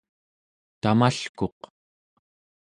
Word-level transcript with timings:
tamalkuq 0.81 1.59